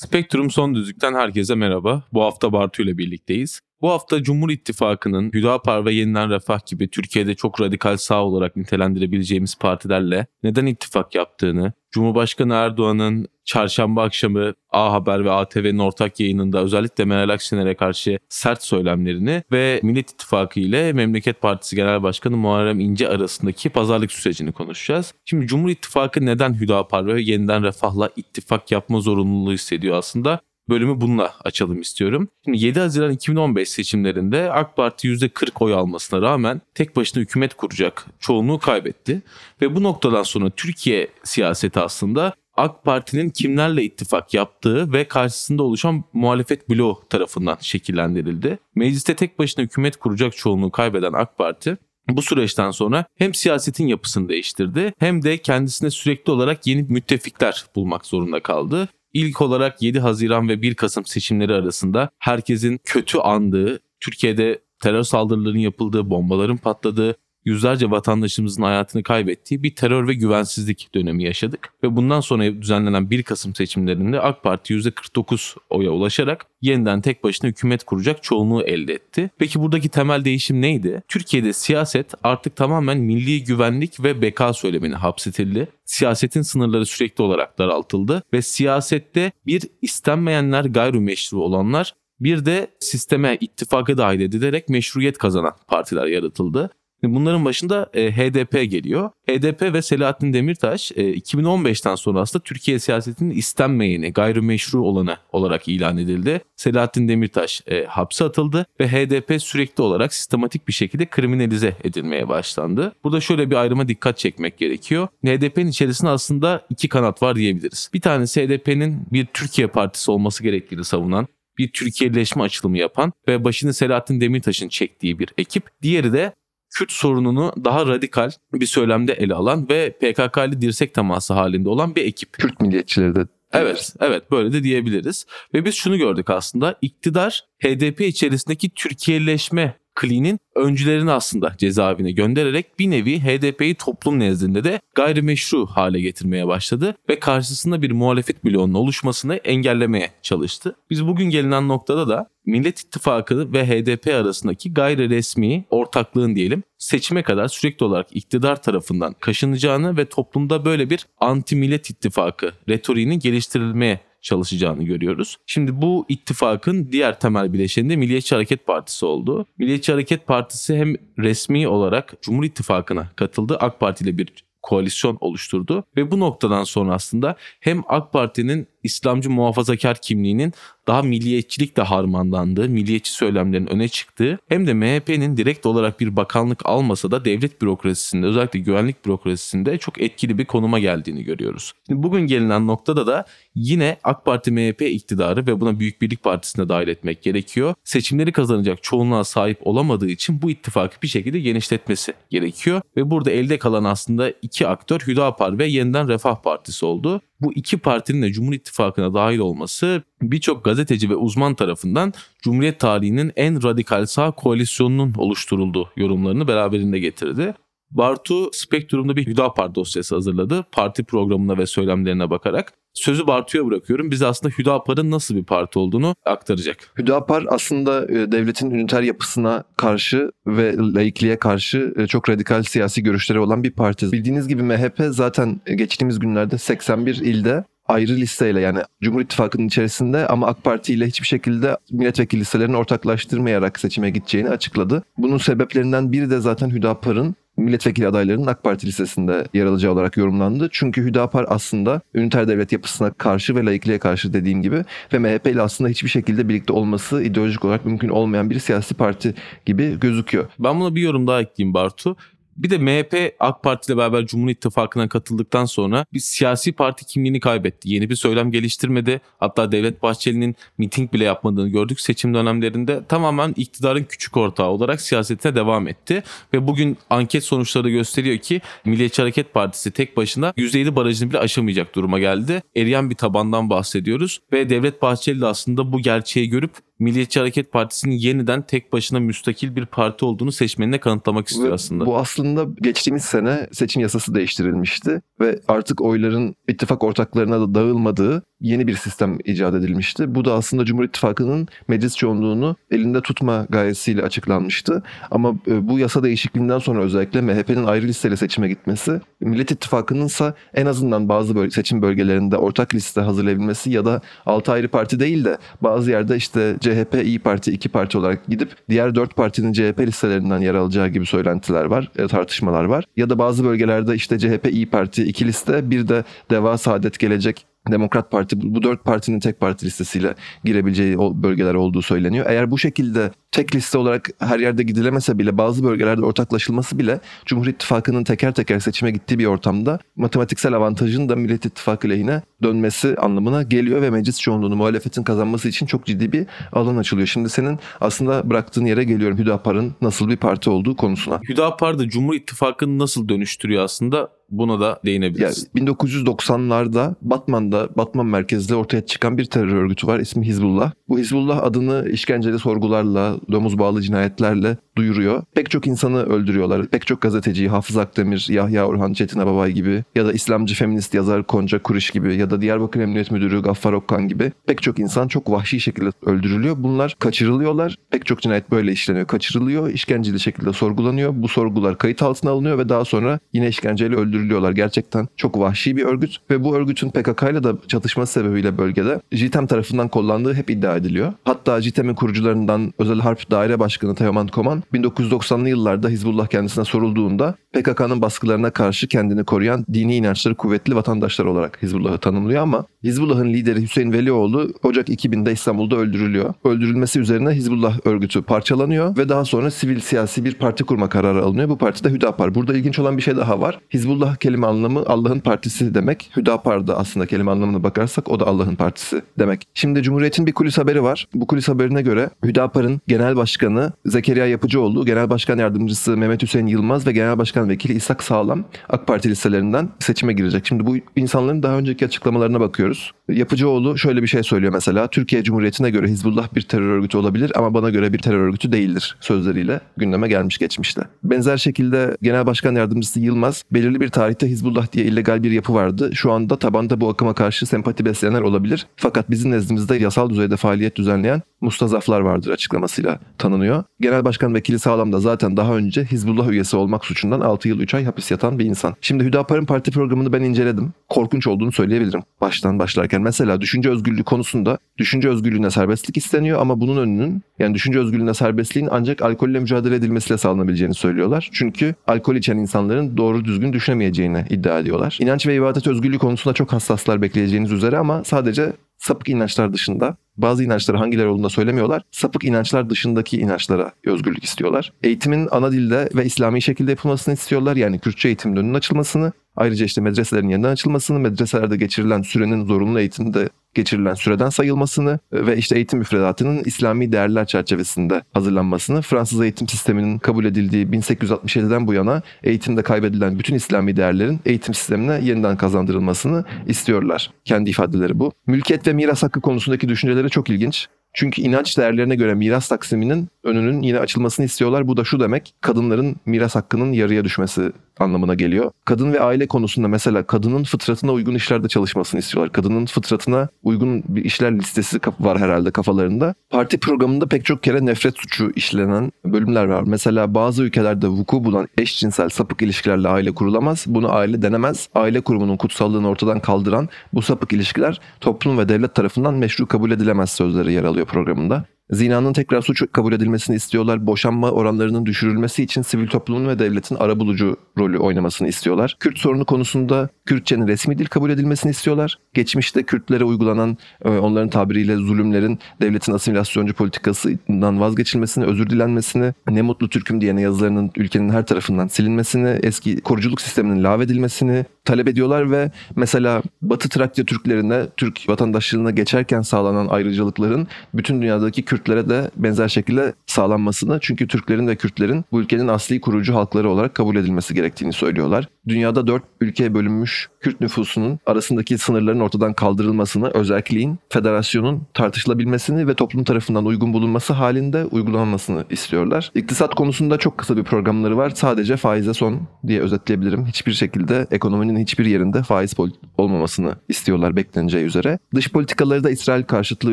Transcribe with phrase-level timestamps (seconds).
[0.00, 2.02] Spektrum Son Düzlük'ten herkese merhaba.
[2.12, 3.60] Bu hafta Bartu ile birlikteyiz.
[3.80, 9.58] Bu hafta Cumhur İttifakı'nın Hüdapar ve Yeniden Refah gibi Türkiye'de çok radikal sağ olarak nitelendirebileceğimiz
[9.58, 17.04] partilerle neden ittifak yaptığını, Cumhurbaşkanı Erdoğan'ın çarşamba akşamı A Haber ve ATV'nin ortak yayınında özellikle
[17.04, 23.08] Meral Akşener'e karşı sert söylemlerini ve Millet İttifakı ile Memleket Partisi Genel Başkanı Muharrem İnce
[23.08, 25.14] arasındaki pazarlık sürecini konuşacağız.
[25.24, 30.40] Şimdi Cumhur İttifakı neden Hüdapar ve Yeniden Refah'la ittifak yapma zorunluluğu hissediyor aslında?
[30.70, 32.28] Bölümü bununla açalım istiyorum.
[32.44, 38.06] Şimdi 7 Haziran 2015 seçimlerinde AK Parti %40 oy almasına rağmen tek başına hükümet kuracak
[38.20, 39.22] çoğunluğu kaybetti.
[39.62, 46.04] Ve bu noktadan sonra Türkiye siyaseti aslında AK Parti'nin kimlerle ittifak yaptığı ve karşısında oluşan
[46.12, 48.58] muhalefet bloğu tarafından şekillendirildi.
[48.74, 51.76] Mecliste tek başına hükümet kuracak çoğunluğu kaybeden AK Parti
[52.08, 58.06] bu süreçten sonra hem siyasetin yapısını değiştirdi hem de kendisine sürekli olarak yeni müttefikler bulmak
[58.06, 58.88] zorunda kaldı.
[59.12, 65.58] İlk olarak 7 Haziran ve 1 Kasım seçimleri arasında herkesin kötü andığı, Türkiye'de terör saldırılarının
[65.58, 71.72] yapıldığı, bombaların patladığı, yüzlerce vatandaşımızın hayatını kaybettiği bir terör ve güvensizlik dönemi yaşadık.
[71.82, 77.50] Ve bundan sonra düzenlenen 1 Kasım seçimlerinde AK Parti %49 oya ulaşarak yeniden tek başına
[77.50, 79.30] hükümet kuracak çoğunluğu elde etti.
[79.38, 81.02] Peki buradaki temel değişim neydi?
[81.08, 85.68] Türkiye'de siyaset artık tamamen milli güvenlik ve beka söylemini hapsetildi.
[85.84, 93.98] Siyasetin sınırları sürekli olarak daraltıldı ve siyasette bir istenmeyenler gayrimeşru olanlar bir de sisteme ittifaka
[93.98, 96.70] dahil edilerek meşruiyet kazanan partiler yaratıldı.
[97.02, 99.10] Bunların başında e, HDP geliyor.
[99.28, 105.98] HDP ve Selahattin Demirtaş e, 2015'ten sonra aslında Türkiye siyasetinin istenmeyeni, gayrimeşru olanı olarak ilan
[105.98, 106.40] edildi.
[106.56, 112.92] Selahattin Demirtaş e, hapse atıldı ve HDP sürekli olarak sistematik bir şekilde kriminalize edilmeye başlandı.
[113.04, 115.08] Burada şöyle bir ayrıma dikkat çekmek gerekiyor.
[115.24, 117.90] HDP'nin içerisinde aslında iki kanat var diyebiliriz.
[117.94, 121.28] Bir tanesi HDP'nin bir Türkiye partisi olması gerektiğini savunan,
[121.58, 125.64] bir Türkiye'leşme açılımı yapan ve başını Selahattin Demirtaş'ın çektiği bir ekip.
[125.82, 126.32] Diğeri de
[126.70, 131.96] Kürt sorununu daha radikal bir söylemde ele alan ve PKK ile dirsek teması halinde olan
[131.96, 132.32] bir ekip.
[132.32, 135.26] Kürt milliyetçileri de Evet, evet böyle de diyebiliriz.
[135.54, 142.90] Ve biz şunu gördük aslında iktidar HDP içerisindeki Türkiye'leşme kliğinin öncülerini aslında cezaevine göndererek bir
[142.90, 149.36] nevi HDP'yi toplum nezdinde de gayrimeşru hale getirmeye başladı ve karşısında bir muhalefet bloğunun oluşmasını
[149.36, 150.76] engellemeye çalıştı.
[150.90, 157.22] Biz bugün gelinen noktada da Millet İttifakı ve HDP arasındaki gayri resmi ortaklığın diyelim seçime
[157.22, 164.00] kadar sürekli olarak iktidar tarafından kaşınacağını ve toplumda böyle bir anti millet ittifakı retoriğinin geliştirilmeye
[164.22, 165.36] çalışacağını görüyoruz.
[165.46, 169.46] Şimdi bu ittifakın diğer temel bileşeni de Milliyetçi Hareket Partisi oldu.
[169.58, 173.56] Milliyetçi Hareket Partisi hem resmi olarak Cumhur İttifakı'na katıldı.
[173.60, 174.28] AK Parti ile bir
[174.62, 180.52] koalisyon oluşturdu ve bu noktadan sonra aslında hem AK Parti'nin İslamcı muhafazakar kimliğinin
[180.86, 187.10] daha milliyetçilikle harmanlandığı, milliyetçi söylemlerin öne çıktığı hem de MHP'nin direkt olarak bir bakanlık almasa
[187.10, 191.72] da devlet bürokrasisinde özellikle güvenlik bürokrasisinde çok etkili bir konuma geldiğini görüyoruz.
[191.86, 193.24] Şimdi bugün gelinen noktada da
[193.54, 197.74] yine AK Parti MHP iktidarı ve buna Büyük Birlik Partisi'ne dahil etmek gerekiyor.
[197.84, 202.80] Seçimleri kazanacak çoğunluğa sahip olamadığı için bu ittifakı bir şekilde genişletmesi gerekiyor.
[202.96, 207.78] Ve burada elde kalan aslında iki aktör Hüdapar ve Yeniden Refah Partisi oldu bu iki
[207.78, 212.12] partinin de Cumhur İttifakı'na dahil olması birçok gazeteci ve uzman tarafından
[212.42, 217.54] Cumhuriyet tarihinin en radikal sağ koalisyonunun oluşturulduğu yorumlarını beraberinde getirdi.
[217.90, 220.66] Bartu Spektrum'da bir Hüdapar dosyası hazırladı.
[220.72, 222.72] Parti programına ve söylemlerine bakarak.
[222.94, 224.10] Sözü Bartu'ya bırakıyorum.
[224.10, 226.76] Bize aslında Hüdapar'ın nasıl bir parti olduğunu aktaracak.
[226.98, 233.38] Hüdapar aslında e, devletin üniter yapısına karşı ve laikliğe karşı e, çok radikal siyasi görüşleri
[233.38, 234.12] olan bir parti.
[234.12, 240.46] Bildiğiniz gibi MHP zaten geçtiğimiz günlerde 81 ilde ayrı listeyle yani Cumhur İttifakı'nın içerisinde ama
[240.46, 245.02] AK Parti ile hiçbir şekilde milletvekili listelerini ortaklaştırmayarak seçime gideceğini açıkladı.
[245.18, 250.68] Bunun sebeplerinden biri de zaten Hüdapar'ın milletvekili adaylarının AK Parti listesinde yer alacağı olarak yorumlandı.
[250.72, 255.62] Çünkü Hüdapar aslında üniter devlet yapısına karşı ve laikliğe karşı dediğim gibi ve MHP ile
[255.62, 259.34] aslında hiçbir şekilde birlikte olması ideolojik olarak mümkün olmayan bir siyasi parti
[259.66, 260.46] gibi gözüküyor.
[260.58, 262.16] Ben buna bir yorum daha ekleyeyim Bartu
[262.56, 267.40] Bir de MHP AK Parti ile beraber Cumhur İttifakı'na katıldıktan sonra bir siyasi parti kimliğini
[267.40, 267.90] kaybetti.
[267.90, 269.20] Yeni bir söylem geliştirmedi.
[269.38, 273.04] Hatta Devlet Bahçeli'nin miting bile yapmadığını gördük seçim dönemlerinde.
[273.08, 276.22] Tamamen iktidarın küçük ortağı olarak siyasetine devam etti.
[276.54, 281.94] Ve bugün anket sonuçları gösteriyor ki Milliyetçi Hareket Partisi tek başına %7 barajını bile aşamayacak
[281.94, 282.62] duruma geldi.
[282.76, 284.40] Eriyen bir tabandan bahsediyoruz.
[284.52, 289.76] Ve Devlet Bahçeli de aslında bu gerçeği görüp Milliyetçi Hareket Partisi'nin yeniden tek başına müstakil
[289.76, 292.06] bir parti olduğunu seçmenine kanıtlamak istiyor aslında.
[292.06, 298.86] Bu aslında geçtiğimiz sene seçim yasası değiştirilmişti ve artık oyların ittifak ortaklarına da dağılmadığı yeni
[298.86, 300.34] bir sistem icat edilmişti.
[300.34, 305.02] Bu da aslında Cumhur İttifakı'nın meclis çoğunluğunu elinde tutma gayesiyle açıklanmıştı.
[305.30, 310.54] Ama e, bu yasa değişikliğinden sonra özellikle MHP'nin ayrı listeyle seçime gitmesi, Millet İttifakı'nın ise
[310.74, 315.44] en azından bazı böl- seçim bölgelerinde ortak liste hazırlayabilmesi ya da 6 ayrı parti değil
[315.44, 320.00] de bazı yerde işte CHP, İyi Parti, iki parti olarak gidip diğer 4 partinin CHP
[320.00, 323.04] listelerinden yer alacağı gibi söylentiler var, e, tartışmalar var.
[323.16, 327.69] Ya da bazı bölgelerde işte CHP, İyi Parti iki liste, bir de Deva, Saadet, Gelecek
[327.92, 330.34] Demokrat Parti bu dört partinin tek parti listesiyle
[330.64, 332.46] girebileceği bölgeler olduğu söyleniyor.
[332.48, 337.66] Eğer bu şekilde tek liste olarak her yerde gidilemese bile bazı bölgelerde ortaklaşılması bile Cumhur
[337.66, 343.62] İttifakı'nın teker teker seçime gittiği bir ortamda matematiksel avantajın da Millet İttifakı lehine dönmesi anlamına
[343.62, 347.26] geliyor ve meclis çoğunluğunu muhalefetin kazanması için çok ciddi bir alan açılıyor.
[347.26, 351.40] Şimdi senin aslında bıraktığın yere geliyorum Hüdapar'ın nasıl bir parti olduğu konusuna.
[351.48, 355.68] Hüdapar da Cumhur İttifakı'nı nasıl dönüştürüyor aslında buna da Yani değinebiliriz.
[355.76, 360.92] 1990'larda Batman'da Batman merkezli ortaya çıkan bir terör örgütü var ismi Hizbullah.
[361.08, 365.42] Bu Hizbullah adını işkenceli sorgularla, domuz bağlı cinayetlerle duyuruyor.
[365.54, 366.86] Pek çok insanı öldürüyorlar.
[366.86, 371.46] Pek çok gazeteciyi Hafız Akdemir, Yahya Orhan Çetin Ababay gibi ya da İslamcı feminist yazar
[371.46, 375.50] Konca Kuriş gibi ya da Diyarbakır Emniyet Müdürü Gaffar Okkan gibi pek çok insan çok
[375.50, 376.76] vahşi şekilde öldürülüyor.
[376.78, 377.96] Bunlar kaçırılıyorlar.
[378.10, 379.26] Pek çok cinayet böyle işleniyor.
[379.26, 381.32] Kaçırılıyor, işkenceli şekilde sorgulanıyor.
[381.34, 384.72] Bu sorgular kayıt altına alınıyor ve daha sonra yine işkenceyle öldürülüyorlar.
[384.72, 389.66] Gerçekten çok vahşi bir örgüt ve bu örgütün PKK ile de çatışması sebebiyle bölgede JITEM
[389.66, 391.32] tarafından kullandığı hep iddia ediliyor.
[391.44, 398.22] Hatta JITEM'in kurucularından Özel Harp Daire Başkanı Teoman Koman 1990'lı yıllarda Hizbullah kendisine sorulduğunda PKK'nın
[398.22, 404.12] baskılarına karşı kendini koruyan dini inançları kuvvetli vatandaşlar olarak Hizbullah'ı tanımlıyor ama Hizbullah'ın lideri Hüseyin
[404.12, 406.54] Velioğlu Ocak 2000'de İstanbul'da öldürülüyor.
[406.64, 411.68] Öldürülmesi üzerine Hizbullah örgütü parçalanıyor ve daha sonra sivil siyasi bir parti kurma kararı alınıyor.
[411.68, 412.54] Bu parti de Hüdapar.
[412.54, 413.78] Burada ilginç olan bir şey daha var.
[413.94, 416.30] Hizbullah kelime anlamı Allah'ın partisi demek.
[416.36, 419.66] Hüdapar da aslında kelime anlamına bakarsak o da Allah'ın partisi demek.
[419.74, 421.28] Şimdi Cumhuriyet'in bir kulis haberi var.
[421.34, 427.06] Bu kulis haberine göre Hüdapar'ın genel başkanı Zekeriya Yapıcıoğlu, genel başkan yardımcısı Mehmet Hüseyin Yılmaz
[427.06, 430.66] ve genel başkan vekili İshak Sağlam AK Parti listelerinden seçime girecek.
[430.66, 433.12] Şimdi bu insanların daha önceki açıklamalarına bakıyoruz.
[433.28, 435.06] Yapıcıoğlu şöyle bir şey söylüyor mesela.
[435.06, 439.16] Türkiye Cumhuriyeti'ne göre Hizbullah bir terör örgütü olabilir ama bana göre bir terör örgütü değildir
[439.20, 441.02] sözleriyle gündeme gelmiş geçmişte.
[441.24, 446.10] Benzer şekilde Genel Başkan Yardımcısı Yılmaz belirli bir tarihte Hizbullah diye illegal bir yapı vardı.
[446.14, 448.86] Şu anda tabanda bu akıma karşı sempati besleyenler olabilir.
[448.96, 453.84] Fakat bizim nezdimizde yasal düzeyde faaliyet düzenleyen mustazaflar vardır açıklamasıyla tanınıyor.
[454.00, 457.94] Genel Başkan Vekili Sağlam da zaten daha önce Hizbullah üyesi olmak suçundan 6 yıl 3
[457.94, 458.94] ay hapis yatan bir insan.
[459.00, 460.92] Şimdi Hüdapar'ın parti programını ben inceledim.
[461.08, 463.22] Korkunç olduğunu söyleyebilirim baştan başlarken.
[463.22, 468.88] Mesela düşünce özgürlüğü konusunda düşünce özgürlüğüne serbestlik isteniyor ama bunun önünün yani düşünce özgürlüğüne serbestliğin
[468.90, 471.48] ancak alkolle mücadele edilmesiyle sağlanabileceğini söylüyorlar.
[471.52, 475.18] Çünkü alkol içen insanların doğru düzgün düşünemeyeceğini iddia ediyorlar.
[475.20, 480.64] İnanç ve ibadet özgürlüğü konusunda çok hassaslar bekleyeceğiniz üzere ama sadece sapık inançlar dışında bazı
[480.64, 482.02] inançları hangileri olduğunu söylemiyorlar.
[482.10, 484.92] Sapık inançlar dışındaki inançlara özgürlük istiyorlar.
[485.02, 487.76] Eğitimin ana dilde ve İslami şekilde yapılmasını istiyorlar.
[487.76, 493.48] Yani Kürtçe eğitimin önünün açılmasını, ayrıca işte medreselerin yeniden açılmasını, medreselerde geçirilen sürenin zorunlu eğitimde
[493.74, 500.44] geçirilen süreden sayılmasını ve işte eğitim müfredatının İslami değerler çerçevesinde hazırlanmasını, Fransız eğitim sisteminin kabul
[500.44, 507.30] edildiği 1867'den bu yana eğitimde kaybedilen bütün İslami değerlerin eğitim sistemine yeniden kazandırılmasını istiyorlar.
[507.44, 508.32] Kendi ifadeleri bu.
[508.46, 510.88] Mülkiyet ve miras hakkı konusundaki düşünceleri çok ilginç.
[511.12, 514.88] Çünkü inanç değerlerine göre miras taksiminin önünün yine açılmasını istiyorlar.
[514.88, 518.70] Bu da şu demek, kadınların miras hakkının yarıya düşmesi anlamına geliyor.
[518.84, 522.52] Kadın ve aile konusunda mesela kadının fıtratına uygun işlerde çalışmasını istiyorlar.
[522.52, 526.34] Kadının fıtratına uygun bir işler listesi var herhalde kafalarında.
[526.50, 529.82] Parti programında pek çok kere nefret suçu işlenen bölümler var.
[529.86, 533.84] Mesela bazı ülkelerde vuku bulan eşcinsel sapık ilişkilerle aile kurulamaz.
[533.88, 534.88] Bunu aile denemez.
[534.94, 540.30] Aile kurumunun kutsallığını ortadan kaldıran bu sapık ilişkiler toplum ve devlet tarafından meşru kabul edilemez
[540.30, 541.64] sözleri yer alıyor programında.
[541.92, 544.06] Zinanın tekrar suç kabul edilmesini istiyorlar.
[544.06, 548.96] Boşanma oranlarının düşürülmesi için sivil toplumun ve devletin arabulucu rolü oynamasını istiyorlar.
[549.00, 552.18] Kürt sorunu konusunda Kürtçenin resmi dil kabul edilmesini istiyorlar.
[552.34, 559.88] geçmişte Kürtlere uygulanan e, onların tabiriyle zulümlerin devletin asimilasyoncu politikasından vazgeçilmesini, özür dilenmesini, ne mutlu
[559.88, 566.42] Türk'üm diyene yazılarının ülkenin her tarafından silinmesini, eski koruculuk sisteminin lağvedilmesini talep ediyorlar ve mesela
[566.62, 573.98] Batı Trakya Türklerine, Türk vatandaşlığına geçerken sağlanan ayrıcalıkların bütün dünyadaki Kürtlere de benzer şekilde sağlanmasını
[574.00, 578.48] çünkü Türklerin ve Kürtlerin bu ülkenin asli kurucu halkları olarak kabul edilmesi gerektiğini söylüyorlar.
[578.68, 586.24] Dünyada dört ülkeye bölünmüş Kürt nüfusunun arasındaki sınırların ortadan kaldırılmasını, özelliğin, federasyonun tartışılabilmesini ve toplum
[586.24, 589.30] tarafından uygun bulunması halinde uygulanmasını istiyorlar.
[589.34, 591.30] İktisat konusunda çok kısa bir programları var.
[591.30, 593.46] Sadece faize son diye özetleyebilirim.
[593.46, 595.74] Hiçbir şekilde ekonominin hiçbir yerinde faiz
[596.18, 598.18] olmamasını istiyorlar bekleneceği üzere.
[598.34, 599.92] Dış politikaları da İsrail karşıtlığı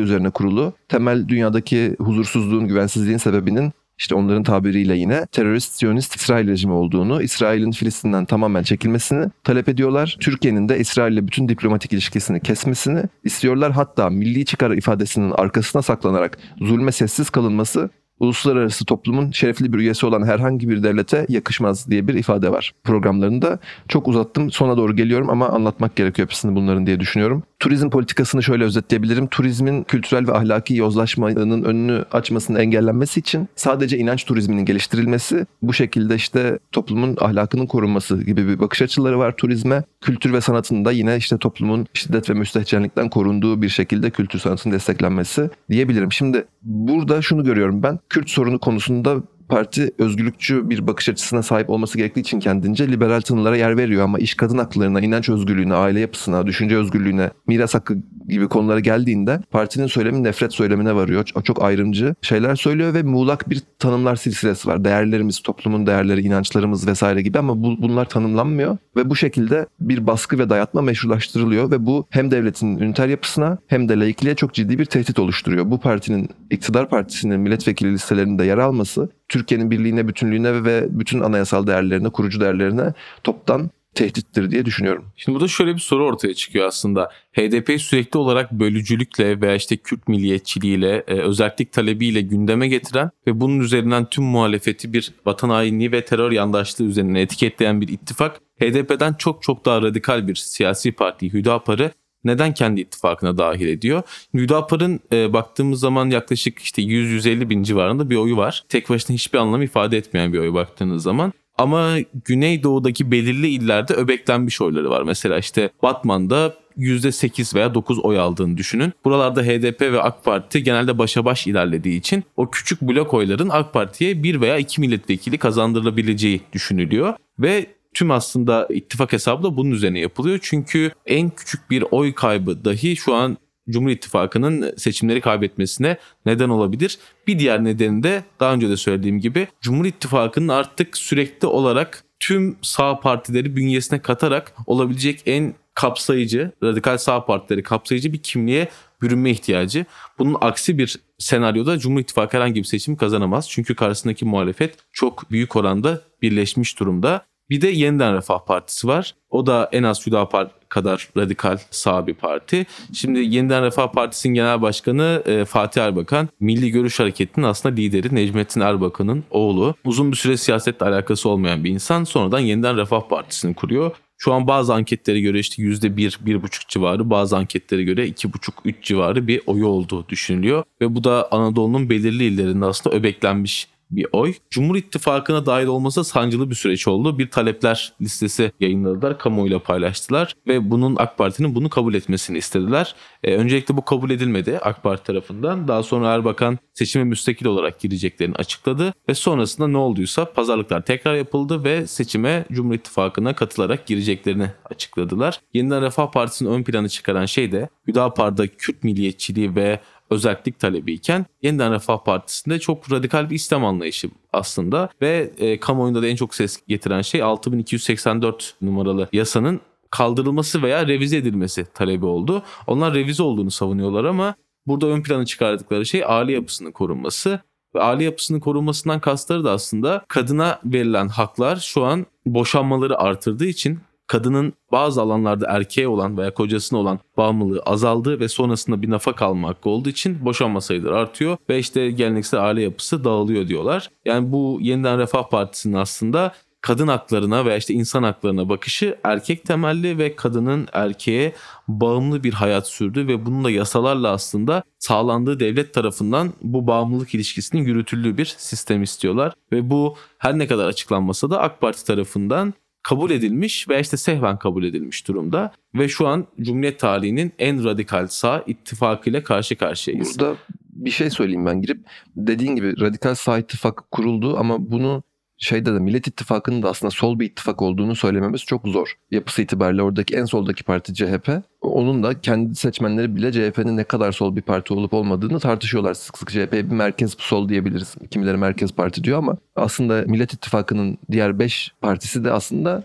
[0.00, 0.72] üzerine kurulu.
[0.88, 7.70] Temel dünyadaki huzursuzluğun, güvensizliğin sebebinin işte onların tabiriyle yine terörist, siyonist İsrail rejimi olduğunu, İsrail'in
[7.70, 10.16] Filistin'den tamamen çekilmesini talep ediyorlar.
[10.20, 13.72] Türkiye'nin de İsrail ile bütün diplomatik ilişkisini kesmesini istiyorlar.
[13.72, 17.90] Hatta milli çıkar ifadesinin arkasına saklanarak zulme sessiz kalınması
[18.20, 23.58] uluslararası toplumun şerefli bir üyesi olan herhangi bir devlete yakışmaz diye bir ifade var programlarında.
[23.88, 27.42] Çok uzattım sona doğru geliyorum ama anlatmak gerekiyor hepsini bunların diye düşünüyorum.
[27.58, 29.26] Turizm politikasını şöyle özetleyebilirim.
[29.26, 36.14] Turizmin kültürel ve ahlaki yozlaşmanın önünü açmasının engellenmesi için sadece inanç turizminin geliştirilmesi, bu şekilde
[36.14, 39.84] işte toplumun ahlakının korunması gibi bir bakış açıları var turizme.
[40.00, 44.72] Kültür ve sanatın da yine işte toplumun şiddet ve müstehcenlikten korunduğu bir şekilde kültür sanatın
[44.72, 46.12] desteklenmesi diyebilirim.
[46.12, 47.98] Şimdi burada şunu görüyorum ben.
[48.08, 53.56] Kürt sorunu konusunda parti özgürlükçü bir bakış açısına sahip olması gerektiği için kendince liberal tınılara
[53.56, 57.96] yer veriyor ama iş kadın haklarına, inanç özgürlüğüne, aile yapısına, düşünce özgürlüğüne, miras hakkı
[58.28, 61.24] gibi konulara geldiğinde partinin söylemi nefret söylemine varıyor.
[61.44, 64.84] Çok, ayrımcı şeyler söylüyor ve muğlak bir tanımlar silsilesi var.
[64.84, 70.38] Değerlerimiz, toplumun değerleri, inançlarımız vesaire gibi ama bu, bunlar tanımlanmıyor ve bu şekilde bir baskı
[70.38, 74.84] ve dayatma meşrulaştırılıyor ve bu hem devletin üniter yapısına hem de laikliğe çok ciddi bir
[74.84, 75.70] tehdit oluşturuyor.
[75.70, 82.08] Bu partinin iktidar partisinin milletvekili listelerinde yer alması Türkiye'nin birliğine, bütünlüğüne ve bütün anayasal değerlerine,
[82.08, 82.92] kurucu değerlerine
[83.24, 85.04] toptan tehdittir diye düşünüyorum.
[85.16, 87.10] Şimdi burada şöyle bir soru ortaya çıkıyor aslında.
[87.32, 93.60] HDP sürekli olarak bölücülükle veya işte Kürt milliyetçiliğiyle, e, özellik talebiyle gündeme getiren ve bunun
[93.60, 99.42] üzerinden tüm muhalefeti bir vatan hainliği ve terör yandaşlığı üzerine etiketleyen bir ittifak, HDP'den çok
[99.42, 101.90] çok daha radikal bir siyasi parti Hüdapar'ı
[102.28, 104.02] neden kendi ittifakına dahil ediyor?
[104.34, 108.64] Hüdapar'ın e, baktığımız zaman yaklaşık işte 100-150 bin civarında bir oyu var.
[108.68, 111.32] Tek başına hiçbir anlam ifade etmeyen bir oy baktığınız zaman.
[111.58, 115.02] Ama Güneydoğu'daki belirli illerde öbeklenmiş oyları var.
[115.02, 118.92] Mesela işte Batman'da %8 veya 9 oy aldığını düşünün.
[119.04, 123.72] Buralarda HDP ve AK Parti genelde başa baş ilerlediği için o küçük blok oyların AK
[123.72, 127.14] Parti'ye 1 veya 2 milletvekili kazandırılabileceği düşünülüyor.
[127.38, 127.66] Ve
[127.98, 130.38] tüm aslında ittifak hesabı da bunun üzerine yapılıyor.
[130.42, 133.36] Çünkü en küçük bir oy kaybı dahi şu an
[133.70, 136.98] Cumhur İttifakı'nın seçimleri kaybetmesine neden olabilir.
[137.26, 142.56] Bir diğer nedeni de daha önce de söylediğim gibi Cumhur İttifakı'nın artık sürekli olarak tüm
[142.62, 148.68] sağ partileri bünyesine katarak olabilecek en kapsayıcı, radikal sağ partileri kapsayıcı bir kimliğe
[149.02, 149.86] bürünme ihtiyacı.
[150.18, 153.50] Bunun aksi bir senaryoda Cumhur İttifakı herhangi bir seçim kazanamaz.
[153.50, 157.28] Çünkü karşısındaki muhalefet çok büyük oranda birleşmiş durumda.
[157.50, 159.14] Bir de Yeniden Refah Partisi var.
[159.30, 162.66] O da en az Hüdapar kadar radikal sağ bir parti.
[162.92, 168.60] Şimdi Yeniden Refah Partisi'nin genel başkanı e, Fatih Erbakan, Milli Görüş Hareketi'nin aslında lideri Necmettin
[168.60, 169.74] Erbakan'ın oğlu.
[169.84, 172.04] Uzun bir süre siyasetle alakası olmayan bir insan.
[172.04, 173.96] Sonradan Yeniden Refah Partisi'ni kuruyor.
[174.20, 179.40] Şu an bazı anketlere göre işte %1, 1,5 civarı, bazı anketlere göre 2,5-3 civarı bir
[179.46, 180.64] oyu olduğu düşünülüyor.
[180.80, 184.34] Ve bu da Anadolu'nun belirli illerinde aslında öbeklenmiş bir oy.
[184.50, 187.18] Cumhur İttifakı'na dahil olması sancılı bir süreç oldu.
[187.18, 192.94] Bir talepler listesi yayınladılar, kamuoyuyla paylaştılar ve bunun AK Parti'nin bunu kabul etmesini istediler.
[193.24, 195.68] Ee, öncelikle bu kabul edilmedi AK Parti tarafından.
[195.68, 201.64] Daha sonra Erbakan seçime müstakil olarak gireceklerini açıkladı ve sonrasında ne olduysa pazarlıklar tekrar yapıldı
[201.64, 205.40] ve seçime Cumhur İttifakı'na katılarak gireceklerini açıkladılar.
[205.54, 209.80] Yeniden Refah Partisi'nin ön planı çıkaran şey de Hüdapar'da Kürt milliyetçiliği ve
[210.10, 216.06] özellik talebiyken Yeniden Refah Partisi'nde çok radikal bir İslam anlayışı aslında ve e, kamuoyunda da
[216.06, 219.60] en çok ses getiren şey 6284 numaralı yasanın
[219.90, 222.42] kaldırılması veya revize edilmesi talebi oldu.
[222.66, 224.34] Onlar revize olduğunu savunuyorlar ama
[224.66, 227.40] burada ön plana çıkardıkları şey aile yapısının korunması
[227.74, 233.78] ve aile yapısının korunmasından kastları da aslında kadına verilen haklar şu an boşanmaları artırdığı için
[234.08, 239.48] kadının bazı alanlarda erkeğe olan veya kocasına olan bağımlılığı azaldı ve sonrasında bir nafaka alma
[239.48, 243.90] hakkı olduğu için boşanma sayıları artıyor ve işte geleneksel aile yapısı dağılıyor diyorlar.
[244.04, 249.98] Yani bu yeniden Refah Partisi'nin aslında kadın haklarına veya işte insan haklarına bakışı erkek temelli
[249.98, 251.32] ve kadının erkeğe
[251.68, 257.62] bağımlı bir hayat sürdü ve bunun da yasalarla aslında sağlandığı devlet tarafından bu bağımlılık ilişkisinin
[257.62, 259.32] yürütüldüğü bir sistem istiyorlar.
[259.52, 262.54] Ve bu her ne kadar açıklanmasa da AK Parti tarafından
[262.88, 265.52] kabul edilmiş veya işte sehven kabul edilmiş durumda.
[265.74, 270.18] Ve şu an Cumhuriyet tarihinin en radikal sağ ittifakıyla karşı karşıyayız.
[270.18, 270.36] Burada
[270.72, 271.80] bir şey söyleyeyim ben girip
[272.16, 275.02] dediğin gibi radikal sağ ittifak kuruldu ama bunu
[275.38, 278.94] şeyde de Millet İttifakı'nın da aslında sol bir ittifak olduğunu söylememiz çok zor.
[279.10, 281.30] Yapısı itibariyle oradaki en soldaki parti CHP.
[281.60, 286.18] Onun da kendi seçmenleri bile CHP'nin ne kadar sol bir parti olup olmadığını tartışıyorlar sık
[286.18, 286.30] sık.
[286.30, 287.94] CHP bir merkez sol diyebiliriz.
[288.10, 292.84] Kimileri merkez parti diyor ama aslında Millet İttifakı'nın diğer 5 partisi de aslında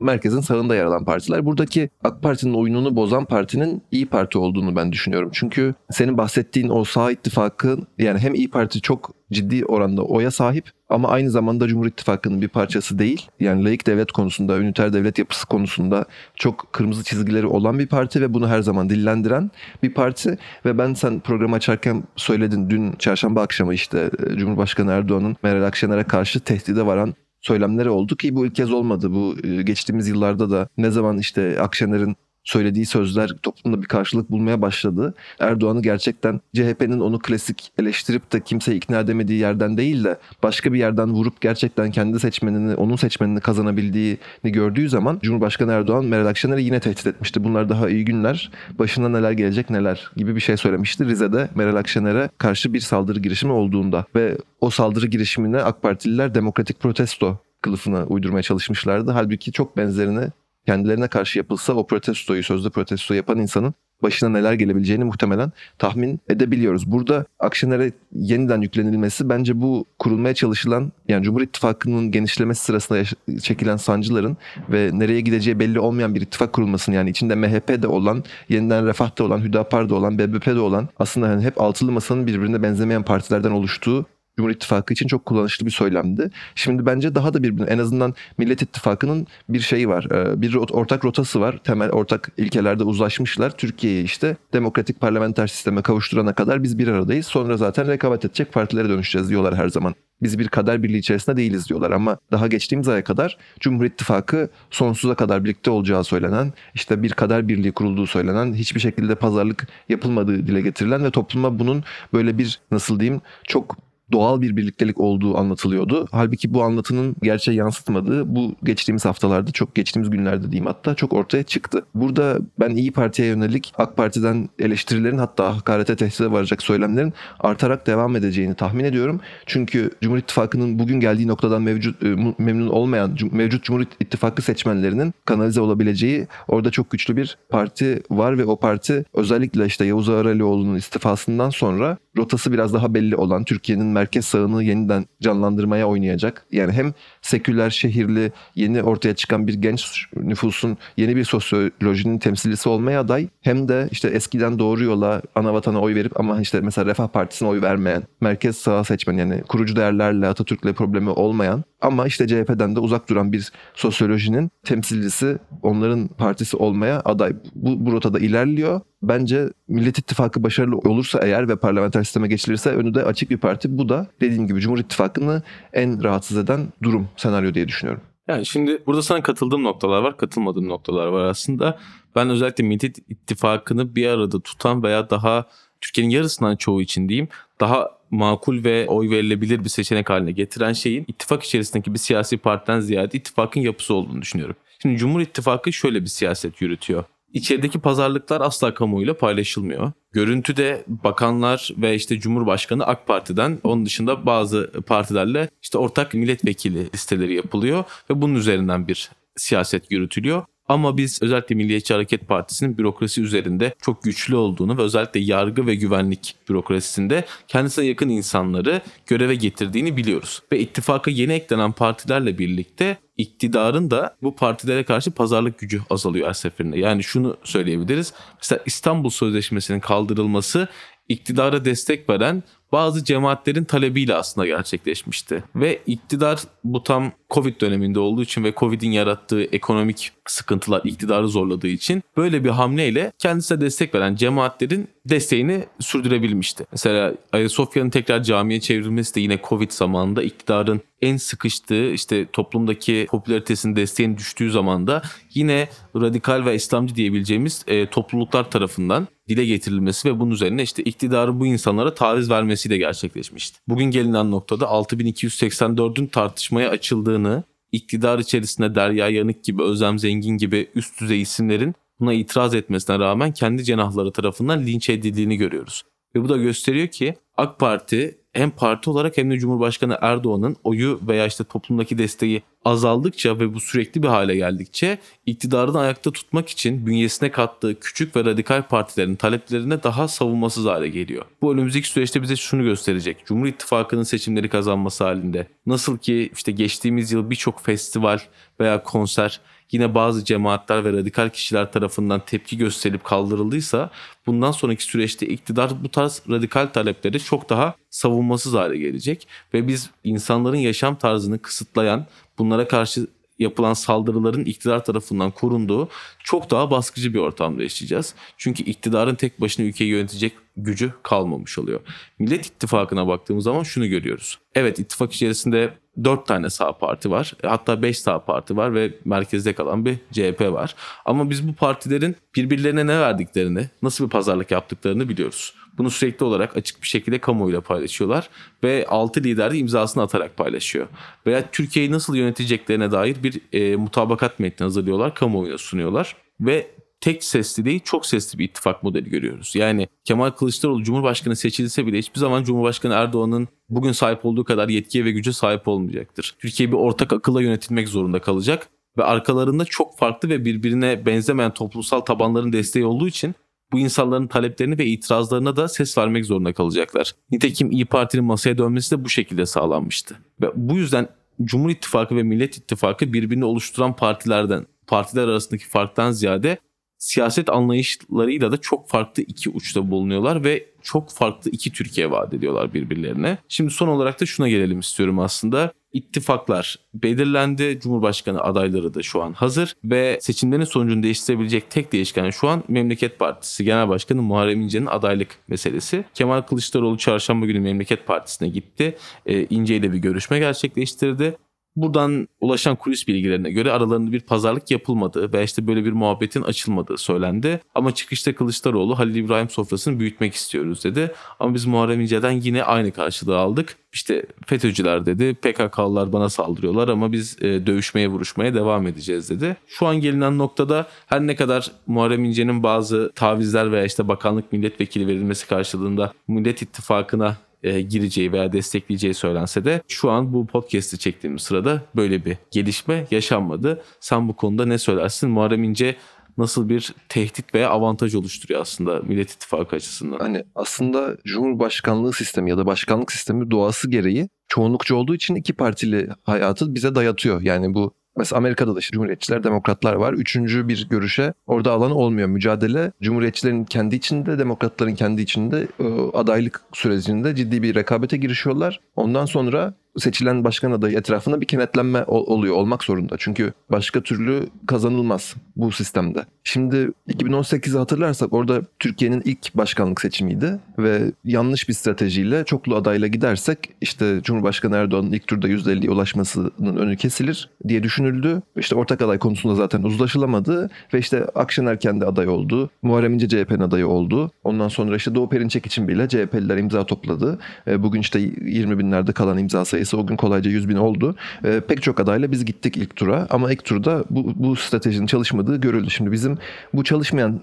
[0.00, 1.46] merkezin sağında yer alan partiler.
[1.46, 5.30] Buradaki AK Parti'nin oyununu bozan partinin İyi Parti olduğunu ben düşünüyorum.
[5.32, 10.70] Çünkü senin bahsettiğin o sağ ittifakı yani hem İyi Parti çok ciddi oranda oya sahip
[10.88, 13.26] ama aynı zamanda Cumhur İttifakı'nın bir parçası değil.
[13.40, 18.34] Yani layık devlet konusunda, üniter devlet yapısı konusunda çok kırmızı çizgileri olan bir parti ve
[18.34, 19.50] bunu her zaman dillendiren
[19.82, 20.38] bir parti.
[20.64, 26.04] Ve ben sen programı açarken söyledin dün çarşamba akşamı işte e, Cumhurbaşkanı Erdoğan'ın Meral Akşener'e
[26.04, 27.14] karşı tehdide varan
[27.48, 29.12] söylemleri oldu ki bu ilk kez olmadı.
[29.12, 32.16] Bu e, geçtiğimiz yıllarda da ne zaman işte Akşener'in
[32.48, 35.14] söylediği sözler toplumda bir karşılık bulmaya başladı.
[35.38, 40.78] Erdoğan'ı gerçekten CHP'nin onu klasik eleştirip de kimseyi ikna edemediği yerden değil de başka bir
[40.78, 46.80] yerden vurup gerçekten kendi seçmenini, onun seçmenini kazanabildiğini gördüğü zaman Cumhurbaşkanı Erdoğan Meral Akşener'i yine
[46.80, 47.44] tehdit etmişti.
[47.44, 51.04] Bunlar daha iyi günler, başına neler gelecek neler gibi bir şey söylemişti.
[51.04, 56.80] Rize'de Meral Akşener'e karşı bir saldırı girişimi olduğunda ve o saldırı girişimine AK Partililer demokratik
[56.80, 59.10] protesto kılıfına uydurmaya çalışmışlardı.
[59.10, 60.28] Halbuki çok benzerini
[60.68, 66.92] kendilerine karşı yapılsa o protestoyu, sözde protesto yapan insanın başına neler gelebileceğini muhtemelen tahmin edebiliyoruz.
[66.92, 73.04] Burada Akşener'e yeniden yüklenilmesi bence bu kurulmaya çalışılan yani Cumhur İttifakı'nın genişlemesi sırasında
[73.40, 74.36] çekilen sancıların
[74.68, 79.18] ve nereye gideceği belli olmayan bir ittifak kurulmasının yani içinde MHP de olan, yeniden Refah
[79.18, 83.02] da olan, Hüdapar da olan, BBP de olan aslında hani hep altılı masanın birbirine benzemeyen
[83.02, 84.06] partilerden oluştuğu
[84.38, 86.30] Cumhur İttifakı için çok kullanışlı bir söylemdi.
[86.54, 90.04] Şimdi bence daha da birbirine en azından Millet İttifakı'nın bir şeyi var.
[90.04, 91.60] e, Bir ortak rotası var.
[91.64, 93.50] Temel ortak ilkelerde uzlaşmışlar.
[93.50, 97.26] Türkiye'yi işte demokratik parlamenter sisteme kavuşturana kadar biz bir aradayız.
[97.26, 99.94] Sonra zaten rekabet edecek partilere dönüşeceğiz diyorlar her zaman.
[100.22, 105.14] Biz bir kader birliği içerisinde değiliz diyorlar ama daha geçtiğimiz aya kadar Cumhur İttifakı sonsuza
[105.14, 110.60] kadar birlikte olacağı söylenen, işte bir kader birliği kurulduğu söylenen, hiçbir şekilde pazarlık yapılmadığı dile
[110.60, 116.06] getirilen ve topluma bunun böyle bir nasıl diyeyim çok doğal bir birliktelik olduğu anlatılıyordu.
[116.10, 121.42] Halbuki bu anlatının gerçeğe yansıtmadığı bu geçtiğimiz haftalarda çok geçtiğimiz günlerde diyeyim hatta çok ortaya
[121.42, 121.84] çıktı.
[121.94, 128.16] Burada ben İyi Parti'ye yönelik AK Parti'den eleştirilerin hatta hakarete tehdide varacak söylemlerin artarak devam
[128.16, 129.20] edeceğini tahmin ediyorum.
[129.46, 135.60] Çünkü Cumhur İttifakı'nın bugün geldiği noktadan mevcut e, memnun olmayan mevcut Cumhur İttifakı seçmenlerinin kanalize
[135.60, 141.50] olabileceği orada çok güçlü bir parti var ve o parti özellikle işte Yavuz Ağaralioğlu'nun istifasından
[141.50, 146.46] sonra rotası biraz daha belli olan Türkiye'nin merkez sağını yeniden canlandırmaya oynayacak.
[146.52, 146.94] Yani hem
[147.28, 153.68] seküler, şehirli, yeni ortaya çıkan bir genç nüfusun yeni bir sosyolojinin temsilcisi olmaya aday hem
[153.68, 157.62] de işte eskiden doğru yola ana vatana oy verip ama işte mesela Refah Partisi'ne oy
[157.62, 163.08] vermeyen, merkez sağ seçmen yani kurucu değerlerle Atatürk'le problemi olmayan ama işte CHP'den de uzak
[163.08, 167.32] duran bir sosyolojinin temsilcisi onların partisi olmaya aday.
[167.54, 168.80] Bu, bu rotada ilerliyor.
[169.02, 173.78] Bence Millet İttifakı başarılı olursa eğer ve parlamenter sisteme geçilirse önü de açık bir parti.
[173.78, 178.02] Bu da dediğim gibi Cumhur İttifakı'nı en rahatsız eden durum, senaryo diye düşünüyorum.
[178.28, 181.78] Yani şimdi burada sana katıldığım noktalar var, katılmadığım noktalar var aslında.
[182.16, 185.46] Ben özellikle Millet İttifakı'nı bir arada tutan veya daha
[185.80, 187.28] Türkiye'nin yarısından çoğu için diyeyim
[187.60, 192.80] daha makul ve oy verilebilir bir seçenek haline getiren şeyin ittifak içerisindeki bir siyasi partiden
[192.80, 194.56] ziyade ittifakın yapısı olduğunu düşünüyorum.
[194.82, 197.04] Şimdi Cumhur İttifakı şöyle bir siyaset yürütüyor.
[197.32, 199.92] İçerideki pazarlıklar asla kamuoyuyla paylaşılmıyor.
[200.12, 207.34] Görüntüde bakanlar ve işte Cumhurbaşkanı AK Parti'den onun dışında bazı partilerle işte ortak milletvekili listeleri
[207.34, 210.44] yapılıyor ve bunun üzerinden bir siyaset yürütülüyor.
[210.68, 215.74] Ama biz özellikle Milliyetçi Hareket Partisi'nin bürokrasi üzerinde çok güçlü olduğunu ve özellikle yargı ve
[215.74, 220.42] güvenlik bürokrasisinde kendisine yakın insanları göreve getirdiğini biliyoruz.
[220.52, 226.32] Ve ittifaka yeni eklenen partilerle birlikte iktidarın da bu partilere karşı pazarlık gücü azalıyor her
[226.32, 226.78] seferinde.
[226.78, 228.12] Yani şunu söyleyebiliriz.
[228.36, 230.68] Mesela İstanbul Sözleşmesi'nin kaldırılması
[231.08, 235.44] iktidara destek veren bazı cemaatlerin talebiyle aslında gerçekleşmişti.
[235.54, 241.68] Ve iktidar bu tam Covid döneminde olduğu için ve Covid'in yarattığı ekonomik sıkıntılar iktidarı zorladığı
[241.68, 246.66] için böyle bir hamleyle kendisine destek veren cemaatlerin desteğini sürdürebilmişti.
[246.72, 253.76] Mesela Ayasofya'nın tekrar camiye çevrilmesi de yine Covid zamanında iktidarın en sıkıştığı işte toplumdaki popülaritesinin
[253.76, 255.02] desteğinin düştüğü zamanda
[255.34, 261.40] yine radikal ve İslamcı diyebileceğimiz e, topluluklar tarafından dile getirilmesi ve bunun üzerine işte iktidarın
[261.40, 263.58] bu insanlara taviz vermesiyle gerçekleşmişti.
[263.68, 271.00] Bugün gelinen noktada 6284'ün tartışmaya açıldığını, iktidar içerisinde Derya Yanık gibi, Özlem Zengin gibi üst
[271.00, 275.82] düzey isimlerin buna itiraz etmesine rağmen kendi cenahları tarafından linç edildiğini görüyoruz.
[276.14, 281.00] Ve bu da gösteriyor ki AK Parti hem parti olarak hem de Cumhurbaşkanı Erdoğan'ın oyu
[281.08, 286.86] veya işte toplumdaki desteği azaldıkça ve bu sürekli bir hale geldikçe iktidarını ayakta tutmak için
[286.86, 291.24] bünyesine kattığı küçük ve radikal partilerin taleplerine daha savunmasız hale geliyor.
[291.42, 293.26] Bu önümüzdeki süreçte bize şunu gösterecek.
[293.26, 298.18] Cumhur İttifakı'nın seçimleri kazanması halinde nasıl ki işte geçtiğimiz yıl birçok festival
[298.60, 299.40] veya konser
[299.72, 303.90] yine bazı cemaatler ve radikal kişiler tarafından tepki gösterilip kaldırıldıysa
[304.26, 309.90] bundan sonraki süreçte iktidar bu tarz radikal talepleri çok daha savunmasız hale gelecek ve biz
[310.04, 312.06] insanların yaşam tarzını kısıtlayan
[312.38, 313.06] bunlara karşı
[313.38, 315.88] yapılan saldırıların iktidar tarafından korunduğu
[316.24, 318.14] çok daha baskıcı bir ortamda yaşayacağız.
[318.36, 321.80] Çünkü iktidarın tek başına ülkeyi yönetecek gücü kalmamış oluyor.
[322.18, 324.38] Millet İttifakı'na baktığımız zaman şunu görüyoruz.
[324.54, 325.74] Evet ittifak içerisinde
[326.04, 327.32] 4 tane sağ parti var.
[327.42, 330.74] Hatta 5 sağ parti var ve merkezde kalan bir CHP var.
[331.04, 335.54] Ama biz bu partilerin birbirlerine ne verdiklerini, nasıl bir pazarlık yaptıklarını biliyoruz.
[335.78, 338.30] Bunu sürekli olarak açık bir şekilde kamuoyuyla paylaşıyorlar
[338.64, 340.86] ve 6 lider de imzasını atarak paylaşıyor.
[341.26, 347.64] Veya Türkiye'yi nasıl yöneteceklerine dair bir e, mutabakat metni hazırlıyorlar, kamuoyuna sunuyorlar ve tek sesli
[347.64, 349.52] değil çok sesli bir ittifak modeli görüyoruz.
[349.54, 355.04] Yani Kemal Kılıçdaroğlu Cumhurbaşkanı seçilse bile hiçbir zaman Cumhurbaşkanı Erdoğan'ın bugün sahip olduğu kadar yetkiye
[355.04, 356.36] ve güce sahip olmayacaktır.
[356.38, 362.00] Türkiye bir ortak akılla yönetilmek zorunda kalacak ve arkalarında çok farklı ve birbirine benzemeyen toplumsal
[362.00, 363.34] tabanların desteği olduğu için
[363.72, 367.12] bu insanların taleplerini ve itirazlarına da ses vermek zorunda kalacaklar.
[367.30, 370.16] Nitekim İyi Parti'nin masaya dönmesi de bu şekilde sağlanmıştı.
[370.42, 371.08] Ve bu yüzden
[371.44, 376.58] Cumhur İttifakı ve Millet İttifakı birbirini oluşturan partilerden, partiler arasındaki farktan ziyade
[376.98, 382.74] siyaset anlayışlarıyla da çok farklı iki uçta bulunuyorlar ve çok farklı iki Türkiye vaat ediyorlar
[382.74, 383.38] birbirlerine.
[383.48, 385.72] Şimdi son olarak da şuna gelelim istiyorum aslında.
[385.92, 387.78] İttifaklar belirlendi.
[387.82, 393.18] Cumhurbaşkanı adayları da şu an hazır ve seçimlerin sonucunu değiştirebilecek tek değişken şu an Memleket
[393.18, 396.04] Partisi Genel Başkanı Muharrem İnce'nin adaylık meselesi.
[396.14, 398.96] Kemal Kılıçdaroğlu çarşamba günü Memleket Partisi'ne gitti.
[399.26, 401.36] Ee, İnce ile bir görüşme gerçekleştirdi.
[401.82, 406.98] Buradan ulaşan kulis bilgilerine göre aralarında bir pazarlık yapılmadığı veya işte böyle bir muhabbetin açılmadığı
[406.98, 407.60] söylendi.
[407.74, 411.12] Ama çıkışta Kılıçdaroğlu Halil İbrahim sofrasını büyütmek istiyoruz dedi.
[411.40, 413.76] Ama biz Muharrem İnce'den yine aynı karşılığı aldık.
[413.92, 419.56] İşte FETÖ'cüler dedi, PKK'lılar bana saldırıyorlar ama biz e, dövüşmeye vuruşmaya devam edeceğiz dedi.
[419.66, 425.06] Şu an gelinen noktada her ne kadar Muharrem İnce'nin bazı tavizler veya işte bakanlık milletvekili
[425.06, 431.42] verilmesi karşılığında Millet İttifakı'na e, gireceği veya destekleyeceği söylense de şu an bu podcast'i çektiğimiz
[431.42, 433.82] sırada böyle bir gelişme yaşanmadı.
[434.00, 435.30] Sen bu konuda ne söylersin?
[435.30, 435.96] Muharrem İnce
[436.38, 440.18] nasıl bir tehdit veya avantaj oluşturuyor aslında Millet İttifakı açısından?
[440.18, 446.08] Hani aslında Cumhurbaşkanlığı sistemi ya da başkanlık sistemi doğası gereği çoğunlukçu olduğu için iki partili
[446.22, 447.42] hayatı bize dayatıyor.
[447.42, 450.12] Yani bu Mesela Amerika'da da işte Cumhuriyetçiler, Demokratlar var.
[450.12, 452.28] Üçüncü bir görüşe orada alan olmuyor.
[452.28, 458.80] Mücadele Cumhuriyetçilerin kendi içinde, Demokratların kendi içinde e, adaylık sürecinde ciddi bir rekabete girişiyorlar.
[458.96, 463.16] Ondan sonra seçilen başkan adayı etrafında bir kenetlenme oluyor olmak zorunda.
[463.18, 466.24] Çünkü başka türlü kazanılmaz bu sistemde.
[466.44, 473.58] Şimdi 2018'i hatırlarsak orada Türkiye'nin ilk başkanlık seçimiydi ve yanlış bir stratejiyle çoklu adayla gidersek
[473.80, 478.42] işte Cumhurbaşkanı Erdoğan'ın ilk turda %50'ye ulaşmasının önü kesilir diye düşünüldü.
[478.56, 482.70] İşte ortak aday konusunda zaten uzlaşılamadı ve işte Akşener kendi aday oldu.
[482.82, 484.30] Muharrem İnce CHP'nin adayı oldu.
[484.44, 487.38] Ondan sonra işte Doğu Perinçek için bile CHP'liler imza topladı.
[487.78, 491.16] Bugün işte 20 binlerde kalan imza sayısı o gün kolayca 100 bin oldu.
[491.44, 495.47] E, pek çok adayla biz gittik ilk tura ama ilk turda bu, bu stratejinin çalışmadığı
[495.56, 495.90] görüldü.
[495.90, 496.38] Şimdi bizim
[496.74, 497.40] bu çalışmayan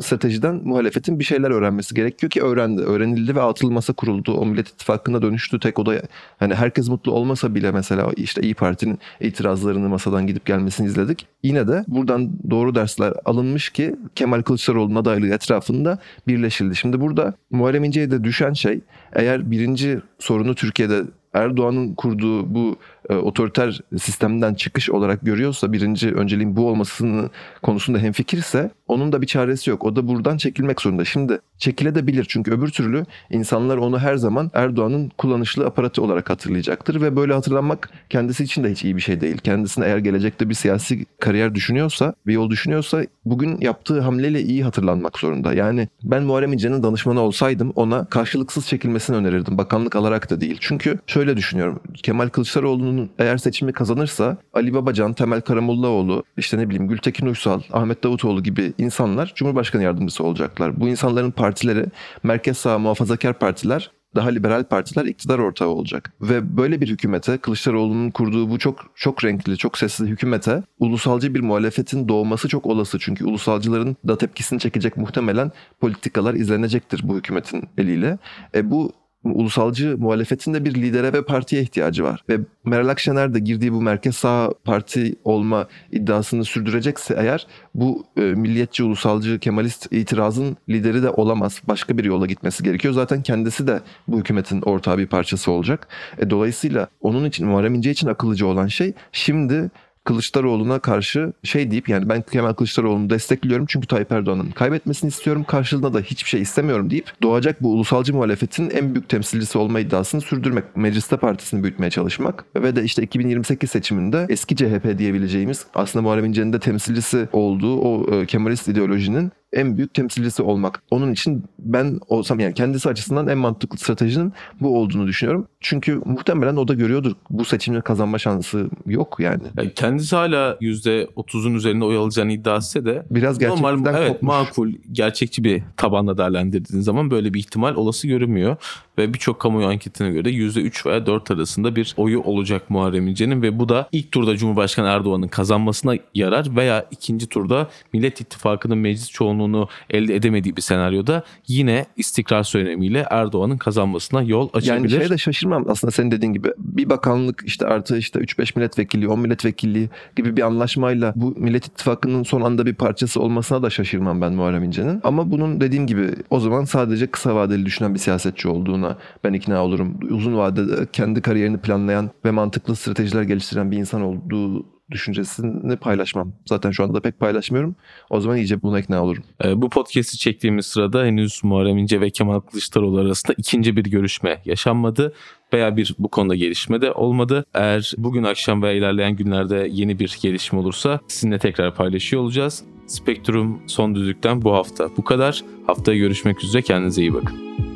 [0.00, 2.82] stratejiden muhalefetin bir şeyler öğrenmesi gerekiyor ki öğrendi.
[2.82, 4.32] Öğrenildi ve atıl masa kuruldu.
[4.32, 6.02] O Millet İttifakı'na dönüştü tek odaya.
[6.38, 11.26] Hani herkes mutlu olmasa bile mesela işte İyi Parti'nin itirazlarını masadan gidip gelmesini izledik.
[11.42, 16.76] Yine de buradan doğru dersler alınmış ki Kemal Kılıçdaroğlu'nun adaylığı etrafında birleşildi.
[16.76, 18.80] Şimdi burada Muharrem İnce'ye de düşen şey
[19.12, 21.02] eğer birinci sorunu Türkiye'de
[21.34, 22.76] Erdoğan'ın kurduğu bu
[23.08, 27.30] e, otoriter sistemden çıkış olarak görüyorsa birinci önceliğin bu olmasını
[27.62, 29.84] konusunda hemfikirse onun da bir çaresi yok.
[29.84, 31.04] O da buradan çekilmek zorunda.
[31.04, 37.16] Şimdi çekilebilir çünkü öbür türlü insanlar onu her zaman Erdoğan'ın kullanışlı aparatı olarak hatırlayacaktır ve
[37.16, 39.38] böyle hatırlanmak kendisi için de hiç iyi bir şey değil.
[39.38, 45.18] Kendisine eğer gelecekte bir siyasi kariyer düşünüyorsa, bir yol düşünüyorsa bugün yaptığı hamleyle iyi hatırlanmak
[45.18, 45.54] zorunda.
[45.54, 49.58] Yani ben Muharrem İnce'nin danışmanı olsaydım ona karşılıksız çekilmesini önerirdim.
[49.58, 50.56] Bakanlık alarak da değil.
[50.60, 51.80] Çünkü şöyle düşünüyorum.
[51.94, 58.04] Kemal Kılıçdaroğlu'nun eğer seçimi kazanırsa Ali Babacan, Temel Karamollaoğlu, işte ne bileyim Gültekin Uysal, Ahmet
[58.04, 60.80] Davutoğlu gibi insanlar Cumhurbaşkanı yardımcısı olacaklar.
[60.80, 61.86] Bu insanların partileri
[62.22, 66.12] merkez sağ muhafazakar partiler daha liberal partiler iktidar ortağı olacak.
[66.20, 71.40] Ve böyle bir hükümete, Kılıçdaroğlu'nun kurduğu bu çok çok renkli, çok sesli hükümete ulusalcı bir
[71.40, 72.98] muhalefetin doğması çok olası.
[72.98, 78.18] Çünkü ulusalcıların da tepkisini çekecek muhtemelen politikalar izlenecektir bu hükümetin eliyle.
[78.54, 78.92] E bu
[79.24, 82.24] ulusalcı muhalefetin de bir lidere ve partiye ihtiyacı var.
[82.28, 88.20] Ve Meral Akşener de girdiği bu merkez sağ parti olma iddiasını sürdürecekse eğer bu e,
[88.20, 91.62] milliyetçi, ulusalcı, kemalist itirazın lideri de olamaz.
[91.68, 92.94] Başka bir yola gitmesi gerekiyor.
[92.94, 95.88] Zaten kendisi de bu hükümetin ortağı bir parçası olacak.
[96.18, 99.70] E, dolayısıyla onun için, Muharrem İnce için akıllıca olan şey şimdi
[100.08, 105.94] Kılıçdaroğlu'na karşı şey deyip yani ben Kemal Kılıçdaroğlu'nu destekliyorum çünkü Tayyip Erdoğan'ın kaybetmesini istiyorum karşılığında
[105.94, 110.76] da hiçbir şey istemiyorum deyip doğacak bu ulusalcı muhalefetin en büyük temsilcisi olma iddiasını sürdürmek,
[110.76, 116.52] mecliste partisini büyütmeye çalışmak ve de işte 2028 seçiminde eski CHP diyebileceğimiz aslında Muharrem İnce'nin
[116.52, 120.82] de temsilcisi olduğu o e, Kemalist ideolojinin en büyük temsilcisi olmak.
[120.90, 125.48] Onun için ben olsam yani kendisi açısından en mantıklı stratejinin bu olduğunu düşünüyorum.
[125.60, 127.12] Çünkü muhtemelen o da görüyordur.
[127.30, 129.42] Bu seçimde kazanma şansı yok yani.
[129.56, 134.28] Yani kendisi hala %30'un üzerinde oy alacağını iddia etse de Biraz gerçekten normal evet kopmuş.
[134.28, 138.56] makul gerçekçi bir tabanla değerlendirdiğin zaman böyle bir ihtimal olası görünmüyor.
[138.98, 143.58] Ve birçok kamuoyu anketine göre %3 veya 4 arasında bir oyu olacak Muharrem İnce'nin ve
[143.58, 149.68] bu da ilk turda Cumhurbaşkanı Erdoğan'ın kazanmasına yarar veya ikinci turda Millet İttifakı'nın meclis çoğunluğunu
[149.90, 154.98] elde edemediği bir senaryoda yine istikrar söylemiyle Erdoğan'ın kazanmasına yol Yani açabilir.
[154.98, 156.48] şeye de şaşırmam aslında senin dediğin gibi.
[156.58, 162.22] Bir bakanlık işte artı işte 3-5 milletvekilliği, 10 milletvekilliği gibi bir anlaşmayla bu Millet İttifakı'nın
[162.22, 165.00] son anda bir parçası olmasına da şaşırmam ben Muharrem İnce'nin.
[165.04, 168.48] Ama bunun dediğim gibi o zaman sadece kısa vadeli düşünen bir siyasetçi
[168.88, 169.98] olduğuna ben ikna olurum.
[170.10, 176.32] Uzun vadede kendi kariyerini planlayan ve mantıklı stratejiler geliştiren bir insan olduğu düşüncesini paylaşmam.
[176.46, 177.76] Zaten şu anda da pek paylaşmıyorum.
[178.10, 179.22] O zaman iyice buna ikna olurum.
[179.44, 184.42] Ee, Bu podcast'i çektiğimiz sırada henüz Muharrem İnce ve Kemal Kılıçdaroğlu arasında ikinci bir görüşme
[184.44, 185.12] yaşanmadı
[185.52, 187.44] veya bir bu konuda gelişme de olmadı.
[187.54, 192.64] Eğer bugün akşam veya ilerleyen günlerde yeni bir gelişme olursa sizinle tekrar paylaşıyor olacağız.
[192.86, 195.42] Spektrum son düzlükten bu hafta bu kadar.
[195.66, 197.67] Haftaya görüşmek üzere kendinize iyi bakın.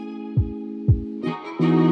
[1.63, 1.92] Thank you.